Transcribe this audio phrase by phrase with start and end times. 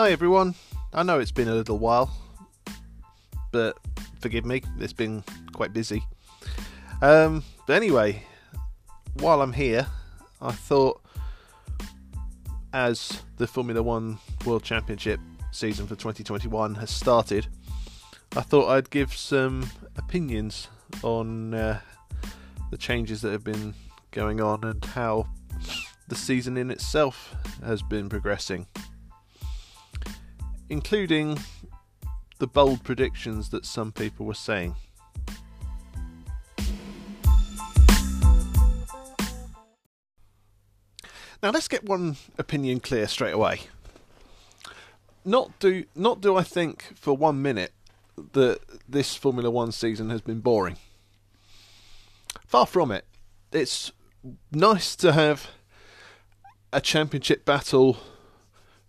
[0.00, 0.54] Hi everyone.
[0.94, 2.10] I know it's been a little while,
[3.52, 3.76] but
[4.22, 5.22] forgive me, it's been
[5.52, 6.02] quite busy.
[7.02, 8.24] Um, but anyway,
[9.18, 9.86] while I'm here,
[10.40, 11.02] I thought
[12.72, 15.20] as the Formula One World Championship
[15.52, 17.48] season for 2021 has started,
[18.34, 20.68] I thought I'd give some opinions
[21.02, 21.78] on uh,
[22.70, 23.74] the changes that have been
[24.12, 25.28] going on and how
[26.08, 28.66] the season in itself has been progressing,
[30.70, 31.38] including
[32.38, 34.74] the bold predictions that some people were saying.
[41.42, 43.62] Now let's get one opinion clear straight away.
[45.24, 47.72] Not do not do I think for one minute
[48.32, 50.76] that this Formula One season has been boring.
[52.46, 53.06] Far from it.
[53.52, 53.90] It's
[54.52, 55.48] nice to have
[56.72, 57.98] a championship battle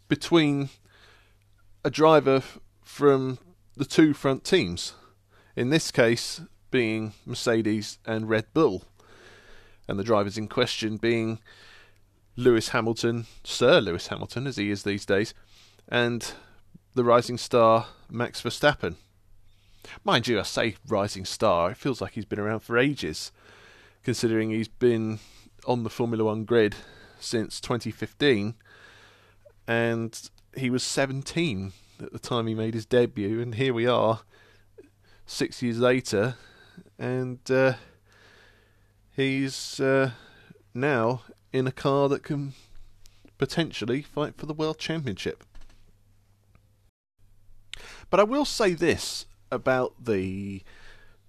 [0.09, 0.69] between
[1.83, 2.43] a driver
[2.83, 3.39] from
[3.75, 4.93] the two front teams.
[5.55, 8.83] In this case, being Mercedes and Red Bull,
[9.87, 11.39] and the drivers in question being
[12.35, 15.33] Lewis Hamilton, Sir Lewis Hamilton, as he is these days,
[15.89, 16.33] and
[16.93, 18.95] the rising star Max Verstappen.
[20.03, 23.31] Mind you, I say rising star, it feels like he's been around for ages,
[24.03, 25.19] considering he's been
[25.65, 26.75] on the Formula One grid
[27.19, 28.53] since 2015,
[29.67, 34.21] and he was 17 at the time he made his debut, and here we are,
[35.25, 36.35] six years later,
[36.97, 37.73] and uh,
[39.15, 40.11] he's uh,
[40.73, 41.21] now
[41.53, 42.53] in a car that can
[43.37, 45.43] potentially fight for the World Championship.
[48.09, 50.63] But I will say this about the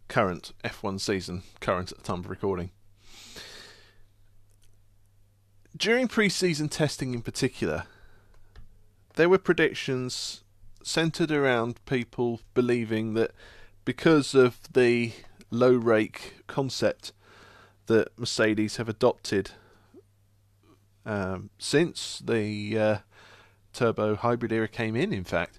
[0.08, 2.70] current F1 season, current at the time of recording.
[5.76, 7.84] During pre season testing in particular,
[9.14, 10.42] there were predictions
[10.82, 13.32] centered around people believing that
[13.84, 15.12] because of the
[15.50, 17.12] low rake concept
[17.86, 19.52] that Mercedes have adopted
[21.04, 22.98] um, since the uh,
[23.72, 25.58] turbo hybrid era came in, in fact,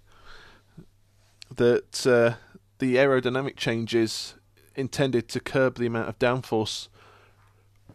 [1.53, 2.35] that uh,
[2.79, 4.35] the aerodynamic changes
[4.75, 6.87] intended to curb the amount of downforce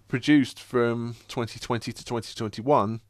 [0.07, 3.01] produced from 2020 to 2021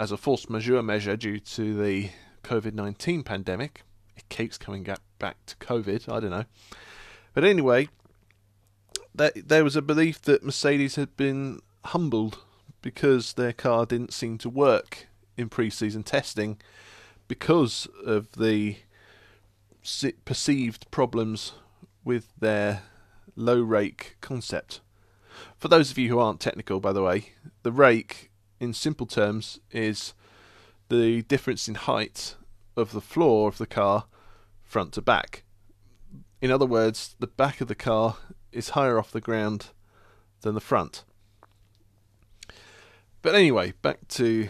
[0.00, 2.08] as a force majeure measure due to the
[2.42, 3.82] COVID 19 pandemic.
[4.16, 4.86] It keeps coming
[5.18, 6.46] back to COVID, I don't know.
[7.34, 7.90] But anyway,
[9.14, 12.38] there was a belief that Mercedes had been humbled
[12.80, 15.06] because their car didn't seem to work
[15.36, 16.58] in pre season testing
[17.28, 18.76] because of the
[20.24, 21.52] perceived problems
[22.06, 22.84] with their
[23.36, 24.80] low rake concept.
[25.58, 27.34] For those of you who aren't technical, by the way,
[27.64, 28.29] the rake,
[28.60, 30.14] in simple terms, is
[30.88, 32.36] the difference in height
[32.76, 34.04] of the floor of the car
[34.62, 35.42] front to back.
[36.40, 38.16] In other words, the back of the car
[38.52, 39.70] is higher off the ground
[40.42, 41.04] than the front.
[43.22, 44.48] But anyway, back to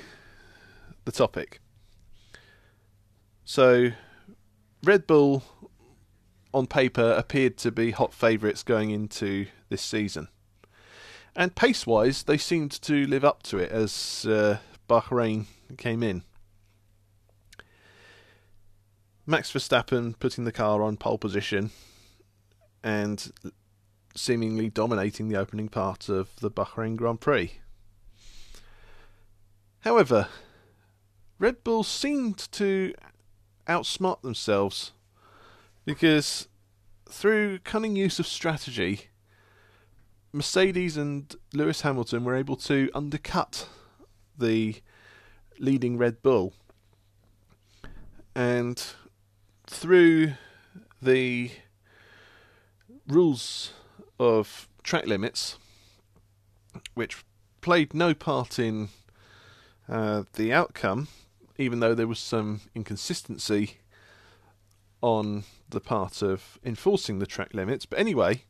[1.05, 1.61] the topic.
[3.45, 3.91] So,
[4.85, 5.43] Red Bull
[6.55, 10.29] on paper appeared to be hot favourites going into this season.
[11.37, 14.59] And pace wise, they seemed to live up to it as uh,
[14.89, 15.47] Bahrain
[15.79, 16.25] came in.
[19.27, 21.71] Max Verstappen putting the car on pole position
[22.83, 23.33] and
[24.17, 27.61] seemingly dominating the opening part of the Bahrain Grand Prix.
[29.81, 30.29] However,
[31.39, 32.93] Red Bull seemed to
[33.69, 34.93] outsmart themselves
[35.85, 36.49] because
[37.09, 39.10] through cunning use of strategy,
[40.33, 43.69] Mercedes and Lewis Hamilton were able to undercut
[44.39, 44.77] the
[45.59, 46.55] leading Red Bull.
[48.35, 48.83] And
[49.67, 50.35] through
[51.03, 51.51] the
[53.09, 53.73] rules
[54.19, 55.59] of track limits,
[56.95, 57.25] which
[57.61, 58.89] played no part in
[59.89, 61.09] uh, the outcome,
[61.59, 63.79] even though there was some inconsistency
[65.03, 67.85] on the part of enforcing the track limits.
[67.87, 68.45] But anyway,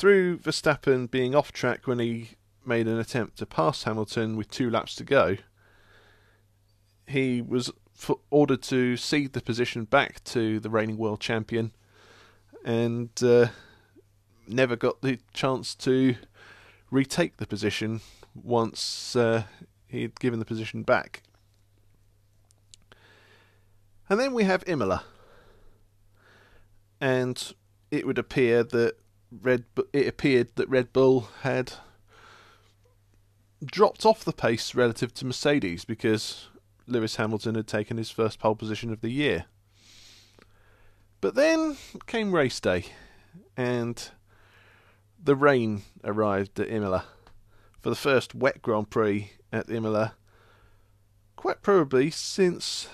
[0.00, 2.30] through Verstappen being off track when he
[2.64, 5.36] made an attempt to pass Hamilton with two laps to go,
[7.06, 7.70] he was
[8.30, 11.72] ordered to cede the position back to the reigning world champion
[12.64, 13.48] and uh,
[14.48, 16.16] never got the chance to
[16.90, 18.00] retake the position
[18.34, 19.42] once uh,
[19.86, 21.22] he had given the position back.
[24.08, 25.04] And then we have Imola.
[27.02, 27.52] And
[27.90, 28.96] it would appear that
[29.30, 31.74] Red it appeared that Red Bull had
[33.64, 36.48] dropped off the pace relative to Mercedes because
[36.86, 39.44] Lewis Hamilton had taken his first pole position of the year.
[41.20, 42.86] But then came race day,
[43.56, 44.10] and
[45.22, 47.04] the rain arrived at Imola
[47.80, 50.14] for the first wet Grand Prix at Imola,
[51.36, 52.88] quite probably since,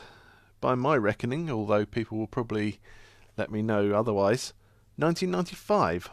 [0.61, 2.81] by my reckoning, although people will probably
[3.37, 4.53] let me know otherwise,
[4.97, 6.11] 1995.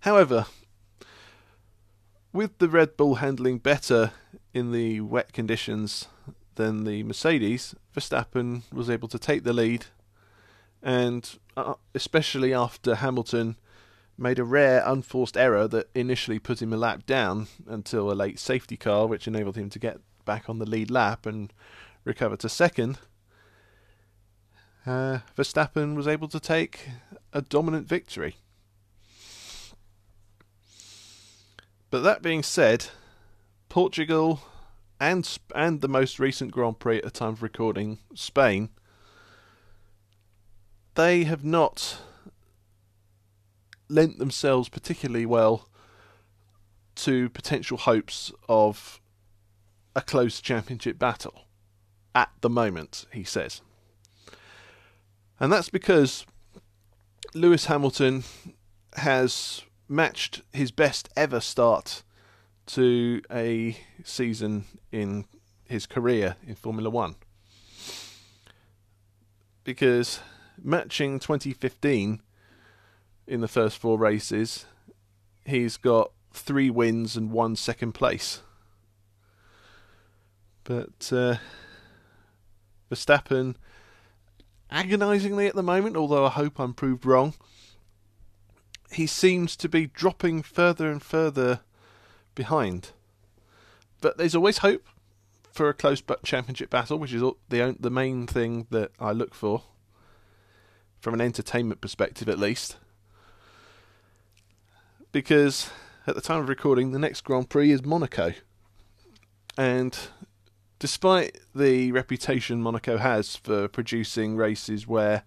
[0.00, 0.46] However,
[2.32, 4.12] with the Red Bull handling better
[4.54, 6.06] in the wet conditions
[6.54, 9.86] than the Mercedes, Verstappen was able to take the lead,
[10.82, 13.56] and uh, especially after Hamilton
[14.16, 18.38] made a rare unforced error that initially put him a lap down until a late
[18.38, 21.52] safety car, which enabled him to get back on the lead lap and
[22.04, 22.98] recover to second.
[24.84, 26.88] Uh, Verstappen was able to take
[27.32, 28.36] a dominant victory.
[31.90, 32.86] But that being said,
[33.68, 34.40] Portugal
[35.00, 38.70] and and the most recent Grand Prix at the time of recording, Spain,
[40.94, 41.98] they have not
[43.88, 45.68] lent themselves particularly well
[46.96, 49.00] to potential hopes of
[49.94, 51.46] a close championship battle
[52.14, 53.62] at the moment, he says.
[55.40, 56.26] And that's because
[57.34, 58.24] Lewis Hamilton
[58.94, 62.02] has matched his best ever start
[62.66, 65.24] to a season in
[65.64, 67.16] his career in Formula One.
[69.64, 70.20] Because
[70.62, 72.20] matching 2015
[73.26, 74.66] in the first four races,
[75.44, 78.42] he's got three wins and one second place.
[80.64, 81.36] But uh,
[82.90, 83.56] Verstappen,
[84.70, 87.34] agonisingly at the moment, although I hope I'm proved wrong,
[88.92, 91.60] he seems to be dropping further and further
[92.34, 92.92] behind.
[94.00, 94.86] But there's always hope
[95.52, 99.34] for a close but championship battle, which is the the main thing that I look
[99.34, 99.64] for
[101.00, 102.76] from an entertainment perspective, at least.
[105.12, 105.70] Because
[106.06, 108.34] at the time of recording, the next Grand Prix is Monaco,
[109.56, 109.98] and
[110.78, 115.24] despite the reputation Monaco has for producing races where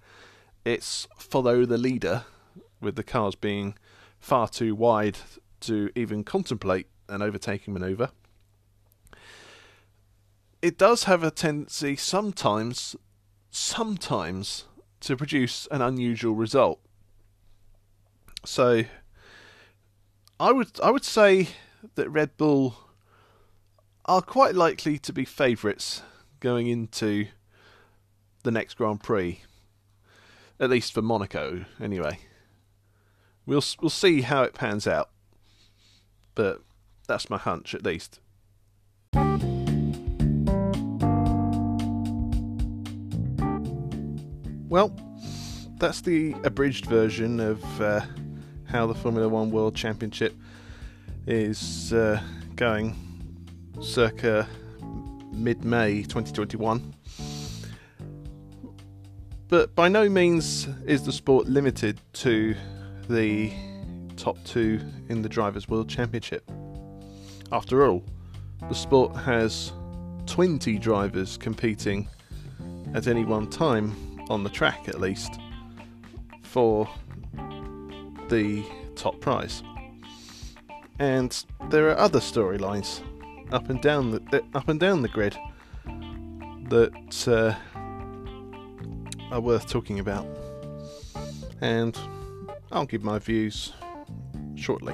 [0.63, 2.25] it's follow the leader
[2.81, 3.75] with the cars being
[4.19, 5.17] far too wide
[5.61, 8.11] to even contemplate an overtaking manoeuvre.
[10.61, 12.95] It does have a tendency sometimes,
[13.49, 14.65] sometimes,
[15.01, 16.79] to produce an unusual result.
[18.45, 18.83] So,
[20.39, 21.49] I would I would say
[21.95, 22.75] that Red Bull
[24.05, 26.01] are quite likely to be favourites
[26.39, 27.27] going into
[28.43, 29.41] the next Grand Prix,
[30.59, 32.19] at least for Monaco, anyway.
[33.51, 35.09] We'll we'll see how it pans out,
[36.35, 36.61] but
[37.05, 38.21] that's my hunch at least.
[44.69, 44.95] Well,
[45.79, 47.99] that's the abridged version of uh,
[48.69, 50.33] how the Formula One World Championship
[51.27, 52.21] is uh,
[52.55, 52.95] going
[53.81, 54.47] circa
[55.33, 56.95] mid May 2021.
[59.49, 62.55] But by no means is the sport limited to
[63.11, 63.51] the
[64.15, 66.49] top two in the Drivers' World Championship.
[67.51, 68.03] After all,
[68.69, 69.73] the sport has
[70.27, 72.07] 20 drivers competing
[72.93, 73.93] at any one time,
[74.29, 75.39] on the track at least,
[76.43, 76.87] for
[78.29, 78.63] the
[78.95, 79.61] top prize.
[80.99, 83.01] And there are other storylines
[83.51, 85.35] up and down the up and down the grid
[86.69, 87.55] that uh,
[89.31, 90.25] are worth talking about.
[91.59, 91.97] And
[92.71, 93.73] I'll give my views
[94.55, 94.93] shortly.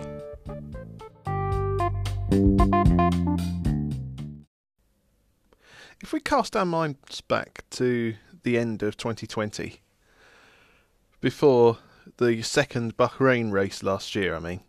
[6.01, 9.81] If we cast our minds back to the end of 2020,
[11.21, 11.77] before
[12.17, 14.61] the second Bahrain race last year, I mean,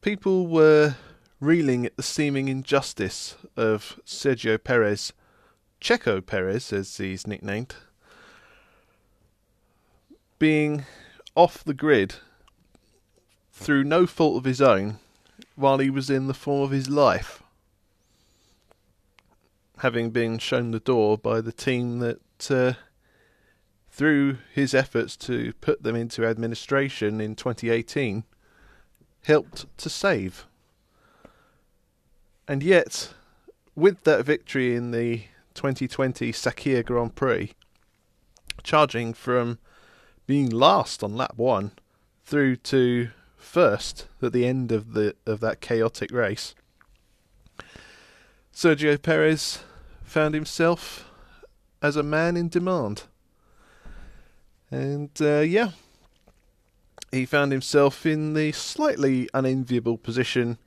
[0.00, 0.96] people were
[1.40, 5.12] reeling at the seeming injustice of Sergio Perez,
[5.80, 7.74] Checo Perez as he's nicknamed,
[10.38, 10.84] being
[11.34, 12.16] off the grid
[13.52, 14.98] through no fault of his own
[15.56, 17.42] while he was in the form of his life,
[19.78, 22.72] having been shown the door by the team that, uh,
[23.90, 28.24] through his efforts to put them into administration in 2018,
[29.24, 30.46] helped to save.
[32.46, 33.14] And yet,
[33.74, 35.24] with that victory in the
[35.54, 37.52] 2020 Sakhir Grand Prix,
[38.62, 39.58] charging from
[40.26, 41.72] being last on lap one
[42.24, 46.54] through to first at the end of the of that chaotic race.
[48.52, 49.60] Sergio Perez
[50.02, 51.10] found himself
[51.82, 53.02] as a man in demand.
[54.70, 55.70] And uh, yeah,
[57.10, 60.58] he found himself in the slightly unenviable position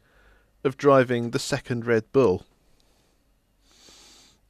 [0.63, 2.45] of driving the second Red Bull.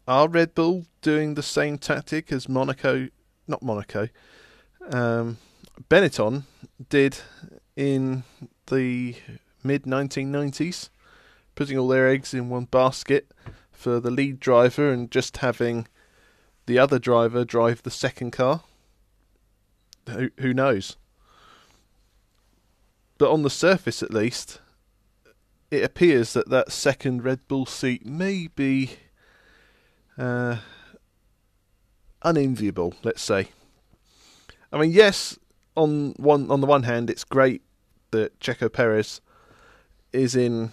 [0.07, 3.09] Are Red Bull doing the same tactic as Monaco,
[3.47, 4.09] not Monaco,
[4.91, 5.37] um,
[5.89, 6.43] Benetton
[6.89, 7.19] did
[7.75, 8.23] in
[8.67, 9.15] the
[9.63, 10.89] mid 1990s,
[11.55, 13.27] putting all their eggs in one basket
[13.71, 15.87] for the lead driver and just having
[16.65, 18.63] the other driver drive the second car?
[20.09, 20.95] Who, who knows?
[23.17, 24.59] But on the surface, at least,
[25.71, 28.91] it appears that that second Red Bull seat may be
[30.17, 30.57] uh,
[32.23, 32.93] unenviable.
[33.03, 33.49] Let's say.
[34.71, 35.37] I mean, yes,
[35.75, 37.61] on one on the one hand, it's great
[38.11, 39.21] that Checo Perez
[40.13, 40.71] is in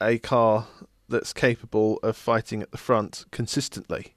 [0.00, 0.66] a car
[1.08, 4.14] that's capable of fighting at the front consistently.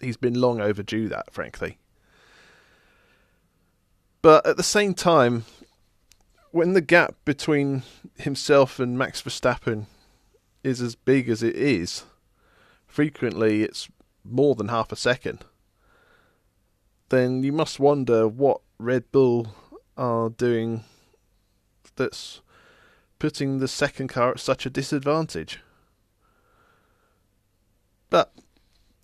[0.00, 1.78] He's been long overdue that, frankly.
[4.22, 5.44] But at the same time,
[6.50, 7.84] when the gap between
[8.18, 9.86] himself and Max Verstappen
[10.62, 12.04] is as big as it is,
[12.86, 13.88] frequently it's
[14.24, 15.44] more than half a second,
[17.10, 19.54] then you must wonder what Red Bull
[19.96, 20.84] are doing
[21.96, 22.40] that's
[23.18, 25.60] putting the second car at such a disadvantage.
[28.08, 28.32] But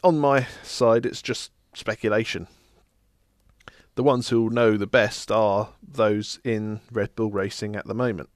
[0.02, 2.48] on my side, it's just speculation
[3.96, 8.28] the ones who know the best are those in Red Bull racing at the moment.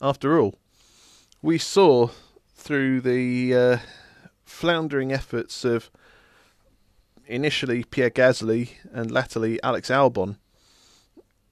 [0.00, 0.58] After all,
[1.42, 2.08] we saw
[2.54, 3.78] through the uh,
[4.42, 5.90] floundering efforts of
[7.26, 10.36] initially Pierre Gasly and latterly Alex Albon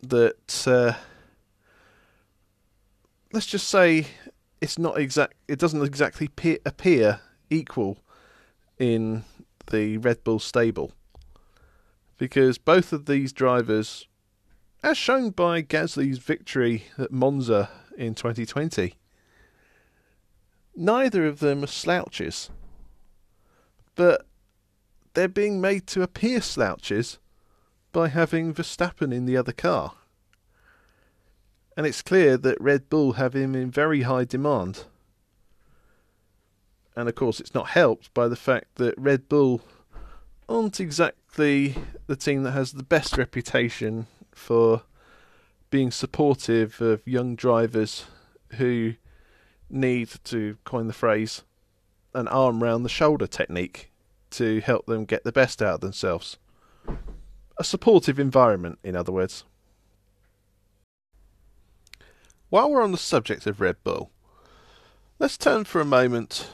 [0.02, 0.94] that uh,
[3.32, 4.06] let's just say
[4.60, 5.34] it's not exact.
[5.48, 7.98] It doesn't exactly pe- appear equal
[8.78, 9.24] in
[9.70, 10.92] the Red Bull stable
[12.18, 14.06] because both of these drivers,
[14.82, 18.94] as shown by Gasly's victory at Monza in 2020,
[20.76, 22.50] neither of them are slouches.
[23.94, 24.26] But
[25.14, 27.18] they're being made to appear slouches
[27.92, 29.94] by having Verstappen in the other car.
[31.76, 34.84] And it's clear that Red Bull have him in very high demand.
[36.94, 39.62] And of course, it's not helped by the fact that Red Bull
[40.48, 41.76] aren't exactly
[42.06, 44.82] the team that has the best reputation for
[45.70, 48.04] being supportive of young drivers
[48.56, 48.94] who
[49.70, 51.42] need to coin the phrase
[52.14, 53.91] an arm round the shoulder technique
[54.32, 56.38] to help them get the best out of themselves.
[57.58, 59.44] A supportive environment, in other words.
[62.48, 64.10] While we're on the subject of Red Bull,
[65.18, 66.50] let's turn for a moment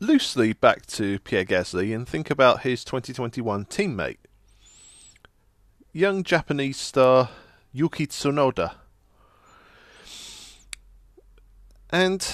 [0.00, 4.18] loosely back to Pierre Gasly and think about his 2021 teammate,
[5.92, 7.30] young Japanese star
[7.72, 8.74] Yuki Tsunoda.
[11.90, 12.26] And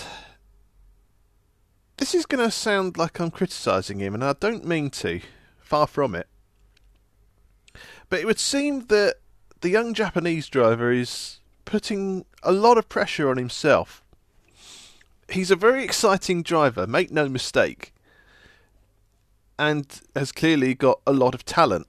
[1.96, 5.20] this is going to sound like I'm criticising him, and I don't mean to,
[5.60, 6.28] far from it.
[8.08, 9.16] But it would seem that
[9.60, 14.04] the young Japanese driver is putting a lot of pressure on himself
[15.28, 17.92] he's a very exciting driver, make no mistake,
[19.58, 21.86] and has clearly got a lot of talent.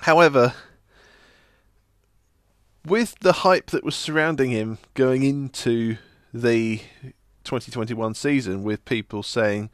[0.00, 0.54] However,
[2.84, 5.96] with the hype that was surrounding him going into
[6.34, 6.80] the
[7.44, 9.70] 2021 season, with people saying,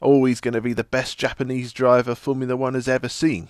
[0.00, 3.48] oh, he's going to be the best Japanese driver Formula One has ever seen.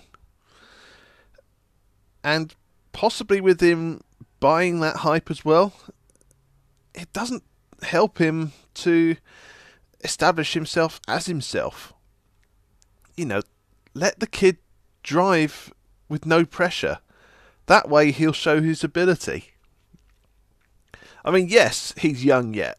[2.23, 2.53] And
[2.91, 4.01] possibly with him
[4.39, 5.73] buying that hype as well,
[6.93, 7.43] it doesn't
[7.83, 9.15] help him to
[10.03, 11.93] establish himself as himself.
[13.15, 13.41] You know,
[13.93, 14.57] let the kid
[15.03, 15.73] drive
[16.07, 16.99] with no pressure.
[17.67, 19.51] That way he'll show his ability.
[21.23, 22.77] I mean, yes, he's young yet.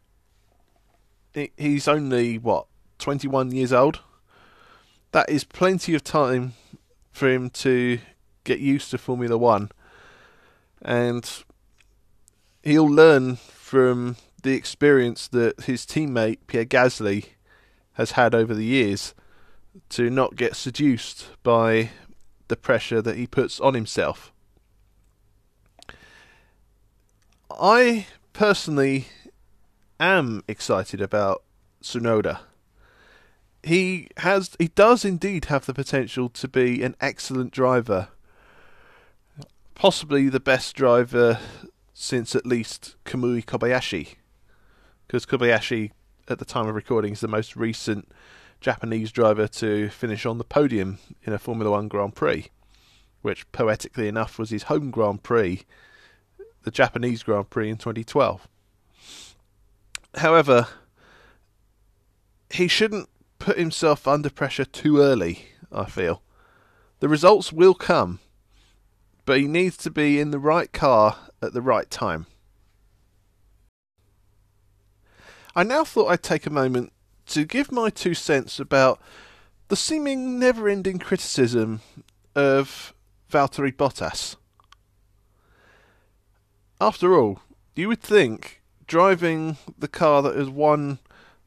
[1.32, 2.66] He's only, what,
[2.98, 4.00] 21 years old?
[5.12, 6.54] That is plenty of time
[7.12, 7.98] for him to
[8.44, 9.70] get used to Formula One.
[10.82, 11.28] And
[12.62, 17.26] he'll learn from the experience that his teammate Pierre Gasly
[17.94, 19.14] has had over the years
[19.90, 21.90] to not get seduced by
[22.48, 24.32] the pressure that he puts on himself.
[27.50, 29.08] I personally
[30.00, 31.42] am excited about
[31.82, 32.40] Tsunoda.
[33.62, 38.08] He has he does indeed have the potential to be an excellent driver.
[39.74, 41.38] Possibly the best driver
[41.92, 44.16] since at least Kamui Kobayashi
[45.06, 45.90] because Kobayashi
[46.30, 48.08] at the time of recording, is the most recent
[48.60, 52.46] Japanese driver to finish on the podium in a Formula One Grand Prix,
[53.22, 55.62] which poetically enough was his home Grand Prix,
[56.62, 58.46] the Japanese Grand Prix in 2012.
[60.16, 60.68] However,
[62.50, 66.22] he shouldn't put himself under pressure too early, I feel.
[66.98, 68.18] The results will come,
[69.24, 72.26] but he needs to be in the right car at the right time.
[75.54, 76.92] I now thought I'd take a moment
[77.26, 79.00] to give my two cents about
[79.68, 81.80] the seeming never ending criticism
[82.34, 82.92] of
[83.30, 84.36] Valtteri Bottas.
[86.80, 87.40] After all,
[87.76, 88.59] you would think
[88.90, 90.98] driving the car that has won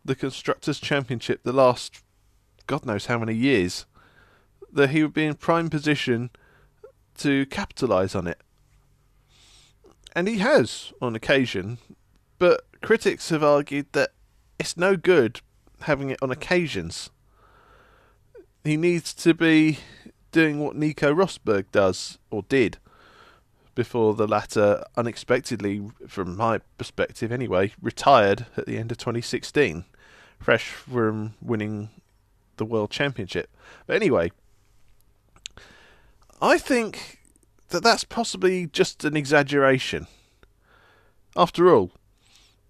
[0.06, 2.02] the Constructors' Championship the last
[2.68, 3.86] God knows how many years,
[4.72, 6.30] that he would be in prime position
[7.18, 8.40] to capitalise on it.
[10.16, 11.80] And he has on occasion,
[12.40, 14.12] but critics have argued that
[14.58, 15.42] it's no good
[15.82, 17.10] having it on occasions.
[18.64, 19.80] He needs to be
[20.32, 22.78] doing what Nico Rosberg does, or did,
[23.76, 29.86] before the latter unexpectedly, from my perspective anyway, retired at the end of 2016,
[30.40, 31.90] fresh from winning
[32.58, 33.50] the World Championship.
[33.88, 34.32] But anyway,
[36.42, 37.20] I think
[37.70, 40.08] that that's possibly just an exaggeration.
[41.36, 41.92] After all,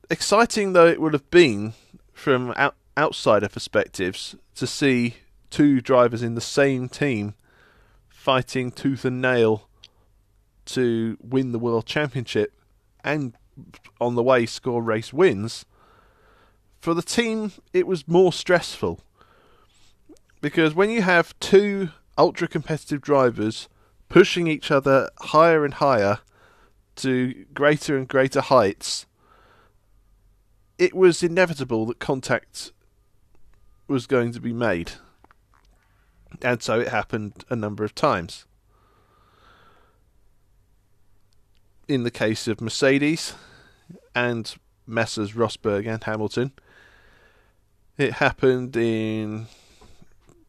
[0.10, 1.74] exciting though it would have been
[2.14, 5.16] from out- outsider perspectives to see
[5.50, 7.34] two drivers in the same team
[8.08, 9.68] fighting tooth and nail
[10.66, 12.54] to win the world championship
[13.04, 13.34] and
[14.00, 15.66] on the way score race wins
[16.80, 19.00] for the team it was more stressful
[20.42, 23.70] because when you have two ultra competitive drivers
[24.10, 26.20] pushing each other higher and higher
[26.96, 29.06] to greater and greater heights
[30.78, 32.72] it was inevitable that contact
[33.88, 34.94] was going to be made.
[36.42, 38.46] And so it happened a number of times.
[41.86, 43.34] In the case of Mercedes
[44.16, 44.56] and
[44.88, 45.34] Messrs.
[45.34, 46.54] Rosberg and Hamilton,
[47.98, 49.48] it happened in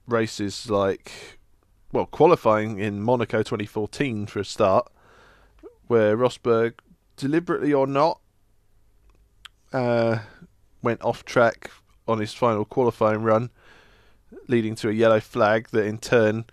[0.07, 1.11] races like,
[1.93, 4.89] well, qualifying in Monaco 2014 for a start,
[5.89, 6.75] where Rosberg,
[7.17, 8.21] deliberately or not,
[9.73, 10.19] uh,
[10.83, 11.73] went off track
[12.07, 13.51] on his final qualifying run,
[14.47, 16.45] leading to a yellow flag that in turn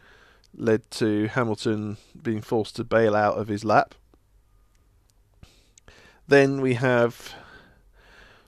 [0.56, 3.94] led to Hamilton being forced to bail out of his lap.
[6.32, 7.34] Then we have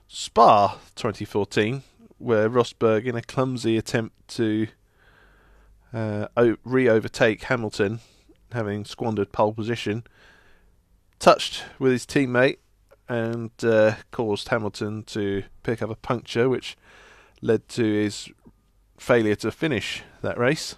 [0.08, 1.82] Spa 2014,
[2.16, 4.68] where Rosberg, in a clumsy attempt to
[5.92, 6.28] uh,
[6.64, 8.00] re overtake Hamilton,
[8.52, 10.04] having squandered pole position,
[11.18, 12.56] touched with his teammate
[13.06, 16.78] and uh, caused Hamilton to pick up a puncture, which
[17.42, 18.30] led to his
[18.96, 20.76] failure to finish that race.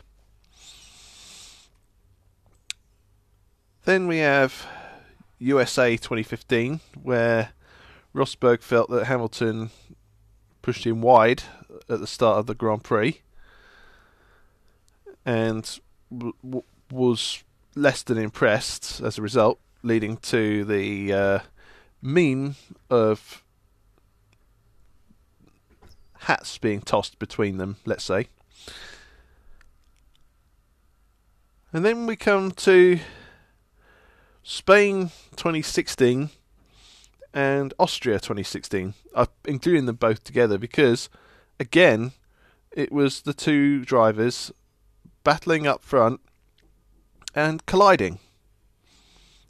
[3.85, 4.67] Then we have
[5.39, 7.51] USA 2015, where
[8.15, 9.71] Rosberg felt that Hamilton
[10.63, 11.45] pushed him wide
[11.89, 13.21] at the start of the Grand Prix
[15.25, 15.79] and
[16.17, 17.43] w- was
[17.75, 21.39] less than impressed as a result, leading to the uh,
[22.01, 22.55] meme
[22.89, 23.43] of
[26.21, 28.29] hats being tossed between them, let's say.
[31.73, 32.99] And then we come to
[34.49, 36.31] Spain 2016
[37.35, 38.95] and Austria 2016.
[39.13, 41.09] I'm including them both together because,
[41.59, 42.13] again,
[42.71, 44.53] it was the two drivers
[45.25, 46.21] battling up front
[47.35, 48.21] and colliding.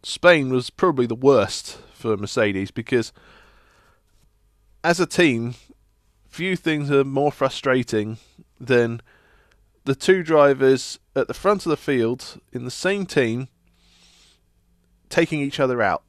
[0.02, 3.12] Spain was probably the worst for Mercedes because,
[4.82, 5.56] as a team,
[6.26, 8.16] few things are more frustrating
[8.59, 9.02] than
[9.85, 13.48] the two drivers at the front of the field in the same team
[15.09, 16.03] taking each other out.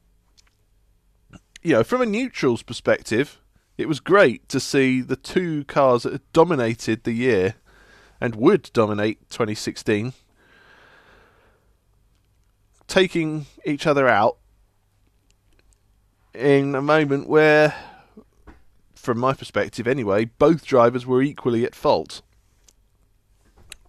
[1.62, 3.40] You know, from a neutral's perspective,
[3.76, 7.54] it was great to see the two cars that had dominated the year
[8.20, 10.12] and would dominate 2016
[12.88, 14.38] taking each other out
[16.34, 17.74] in a moment where
[18.94, 22.22] from my perspective anyway, both drivers were equally at fault.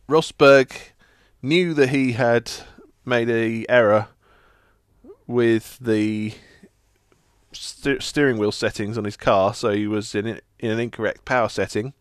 [0.08, 0.72] Rosberg
[1.42, 2.52] knew that he had
[3.06, 4.10] made a error
[5.30, 6.34] with the
[7.52, 11.48] st- steering wheel settings on his car, so he was in, in an incorrect power
[11.48, 11.94] setting,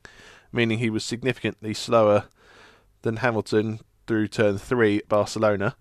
[0.50, 2.24] meaning he was significantly slower
[3.02, 5.76] than Hamilton through turn three at Barcelona.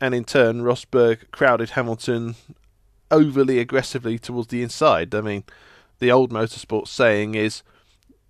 [0.00, 2.34] And in turn, Rosberg crowded Hamilton
[3.10, 5.14] overly aggressively towards the inside.
[5.14, 5.44] I mean,
[5.98, 7.62] the old motorsport saying is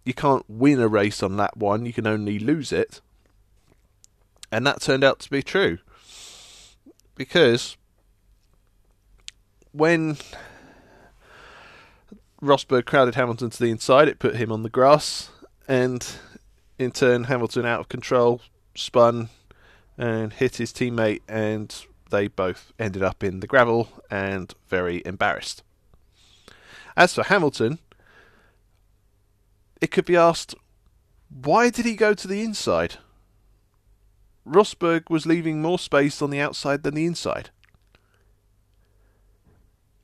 [0.04, 3.00] you can't win a race on lap one, you can only lose it.
[4.50, 5.78] And that turned out to be true.
[7.14, 7.76] Because
[9.72, 10.16] when
[12.40, 15.30] Rosberg crowded Hamilton to the inside, it put him on the grass,
[15.66, 16.06] and
[16.78, 18.40] in turn, Hamilton out of control
[18.74, 19.28] spun
[19.98, 25.62] and hit his teammate, and they both ended up in the gravel and very embarrassed.
[26.96, 27.78] As for Hamilton,
[29.80, 30.54] it could be asked,
[31.28, 32.96] why did he go to the inside?
[34.46, 37.50] Rosberg was leaving more space on the outside than the inside.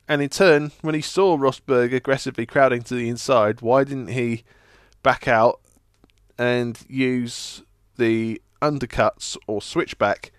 [0.08, 4.42] And in turn, when he saw Rosberg aggressively crowding to the inside, why didn't he
[5.02, 5.60] back out
[6.38, 7.62] and use
[7.96, 10.32] the undercuts or switchback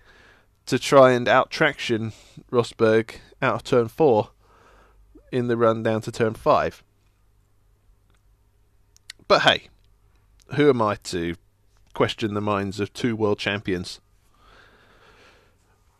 [0.66, 2.12] to try and out traction
[2.50, 4.30] Rosberg out of turn four
[5.30, 6.82] in the run down to turn five?
[9.28, 9.68] But hey,
[10.56, 11.36] who am I to
[11.94, 14.00] question the minds of two world champions?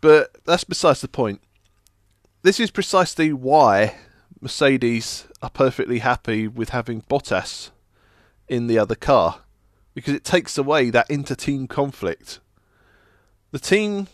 [0.00, 1.40] But that's besides the point.
[2.42, 3.96] This is precisely why
[4.40, 7.70] Mercedes are perfectly happy with having Bottas
[8.48, 9.40] in the other car
[9.92, 12.40] because it takes away that inter-team conflict.
[13.50, 14.08] The team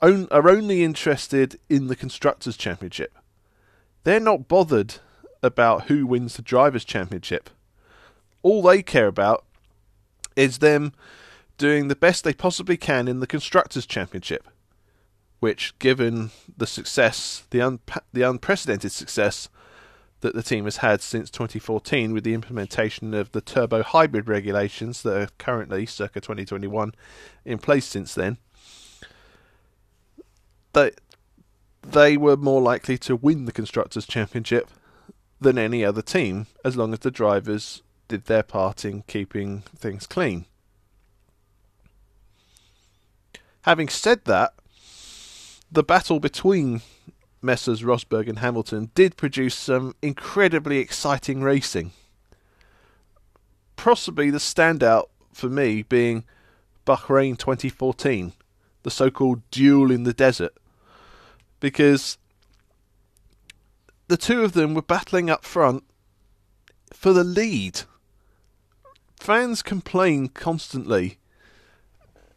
[0.00, 3.18] are only interested in the constructors championship.
[4.04, 4.96] They're not bothered
[5.42, 7.50] about who wins the drivers championship.
[8.42, 9.44] All they care about
[10.36, 10.92] is them
[11.56, 14.46] doing the best they possibly can in the constructors championship
[15.40, 17.80] which, given the success, the, un-
[18.12, 19.48] the unprecedented success
[20.20, 25.02] that the team has had since 2014 with the implementation of the turbo hybrid regulations
[25.02, 26.92] that are currently, circa 2021,
[27.44, 28.38] in place since then,
[30.72, 30.90] they,
[31.82, 34.68] they were more likely to win the Constructors' Championship
[35.40, 40.06] than any other team, as long as the drivers did their part in keeping things
[40.06, 40.46] clean.
[43.62, 44.54] Having said that,
[45.70, 46.80] the battle between
[47.42, 47.82] Messrs.
[47.82, 51.92] Rosberg and Hamilton did produce some incredibly exciting racing.
[53.76, 56.24] Possibly the standout for me being
[56.84, 58.32] Bahrain 2014,
[58.82, 60.54] the so called duel in the desert.
[61.60, 62.18] Because
[64.08, 65.84] the two of them were battling up front
[66.92, 67.82] for the lead.
[69.20, 71.18] Fans complain constantly,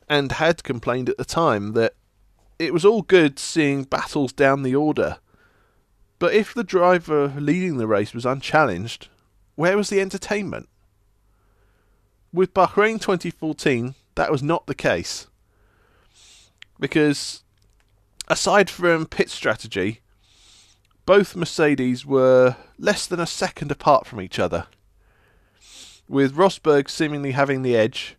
[0.09, 1.93] and had complained at the time, that
[2.61, 5.17] it was all good seeing battles down the order.
[6.19, 9.07] But if the driver leading the race was unchallenged,
[9.55, 10.69] where was the entertainment?
[12.31, 15.27] With Bahrain 2014, that was not the case.
[16.79, 17.43] Because
[18.27, 20.01] aside from pit strategy,
[21.07, 24.67] both Mercedes were less than a second apart from each other.
[26.07, 28.17] With Rosberg seemingly having the edge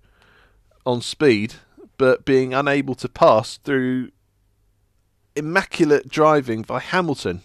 [0.85, 1.55] on speed,
[1.96, 4.11] but being unable to pass through
[5.35, 7.42] immaculate driving by Hamilton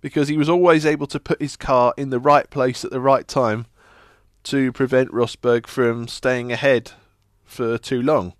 [0.00, 3.00] because he was always able to put his car in the right place at the
[3.00, 3.66] right time
[4.44, 6.92] to prevent Rosberg from staying ahead
[7.44, 8.32] for too long.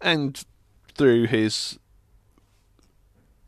[0.00, 0.44] And
[0.94, 1.78] through his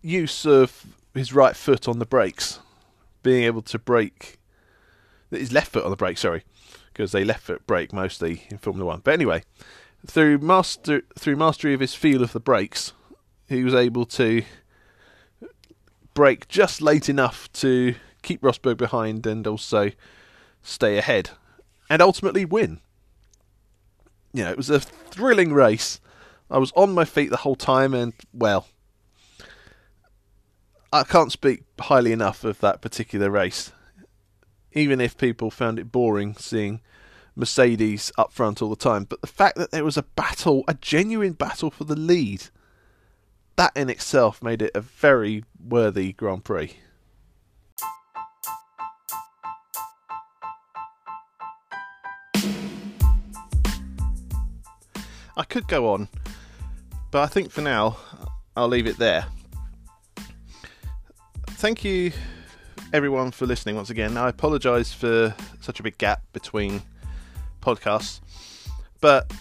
[0.01, 2.61] use of his right foot on the brakes,
[3.23, 4.39] being able to brake
[5.31, 6.45] his left foot on the brake, sorry,
[6.93, 9.01] because they left foot brake mostly in Formula One.
[9.05, 9.43] But anyway,
[10.07, 12.93] through master through mastery of his feel of the brakes,
[13.49, 14.43] he was able to
[16.15, 19.93] brake just late enough to keep Rosberg behind and also
[20.63, 21.31] stay ahead
[21.89, 22.81] and ultimately win.
[24.33, 26.01] You know, it was a thrilling race.
[26.51, 28.67] I was on my feet the whole time and, well,
[30.93, 33.73] I can't speak highly enough of that particular race.
[34.73, 36.81] Even if people found it boring seeing
[37.35, 39.05] Mercedes up front all the time.
[39.05, 42.49] But the fact that there was a battle, a genuine battle for the lead,
[43.59, 46.77] that in itself made it a very worthy Grand Prix.
[55.37, 56.09] I could go on,
[57.11, 57.97] but I think for now
[58.57, 59.27] I'll leave it there.
[61.49, 62.13] Thank you
[62.93, 64.17] everyone for listening once again.
[64.17, 66.81] I apologise for such a big gap between
[67.61, 68.21] podcasts,
[69.01, 69.33] but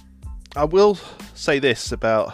[0.56, 0.98] I will
[1.36, 2.34] say this about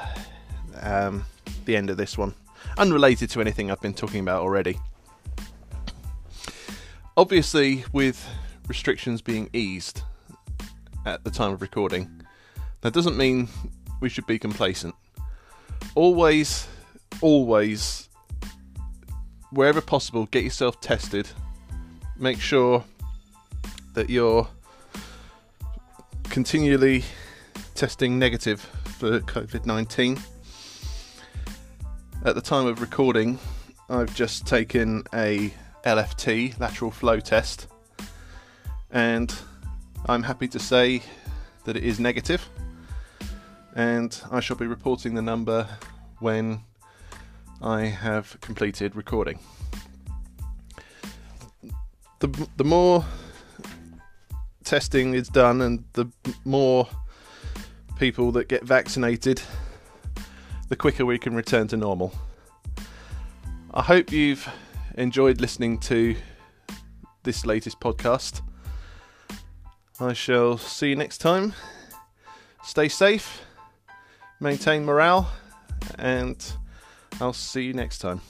[0.81, 1.25] um,
[1.65, 2.33] the end of this one,
[2.77, 4.79] unrelated to anything I've been talking about already.
[7.15, 8.27] Obviously, with
[8.67, 10.01] restrictions being eased
[11.05, 12.23] at the time of recording,
[12.81, 13.47] that doesn't mean
[13.99, 14.95] we should be complacent.
[15.95, 16.67] Always,
[17.21, 18.09] always
[19.53, 21.29] wherever possible, get yourself tested.
[22.17, 22.83] Make sure
[23.93, 24.47] that you're
[26.29, 27.03] continually
[27.75, 28.61] testing negative
[28.97, 30.19] for COVID 19.
[32.25, 33.37] At the time of recording,
[33.89, 37.67] I've just taken a LFT, lateral flow test,
[38.91, 39.35] and
[40.05, 41.01] I'm happy to say
[41.65, 42.47] that it is negative,
[43.75, 45.67] and I shall be reporting the number
[46.19, 46.61] when
[47.61, 49.39] I have completed recording.
[52.19, 53.03] The, the more
[54.63, 56.05] testing is done and the
[56.45, 56.87] more
[57.97, 59.41] people that get vaccinated,
[60.69, 62.13] the quicker we can return to normal.
[63.73, 64.47] I hope you've
[64.95, 66.15] enjoyed listening to
[67.23, 68.41] this latest podcast.
[69.99, 71.53] I shall see you next time.
[72.63, 73.41] Stay safe,
[74.39, 75.29] maintain morale,
[75.97, 76.43] and
[77.19, 78.21] I'll see you next time.